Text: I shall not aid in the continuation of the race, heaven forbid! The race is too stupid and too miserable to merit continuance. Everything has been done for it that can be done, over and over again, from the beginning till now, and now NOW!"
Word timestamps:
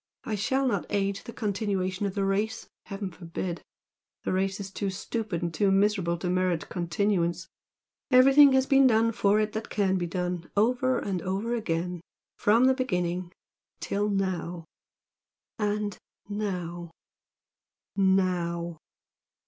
I 0.23 0.33
shall 0.33 0.67
not 0.67 0.87
aid 0.89 1.17
in 1.17 1.23
the 1.25 1.31
continuation 1.31 2.07
of 2.07 2.15
the 2.15 2.25
race, 2.25 2.67
heaven 2.87 3.11
forbid! 3.11 3.61
The 4.23 4.33
race 4.33 4.59
is 4.59 4.71
too 4.71 4.89
stupid 4.89 5.43
and 5.43 5.53
too 5.53 5.69
miserable 5.69 6.17
to 6.17 6.27
merit 6.27 6.69
continuance. 6.69 7.47
Everything 8.09 8.53
has 8.53 8.65
been 8.65 8.87
done 8.87 9.11
for 9.11 9.39
it 9.39 9.51
that 9.53 9.69
can 9.69 9.99
be 9.99 10.07
done, 10.07 10.49
over 10.57 10.97
and 10.97 11.21
over 11.21 11.53
again, 11.53 12.01
from 12.35 12.65
the 12.65 12.73
beginning 12.73 13.31
till 13.79 14.09
now, 14.09 14.65
and 15.59 15.99
now 16.27 16.89
NOW!" 17.95 18.79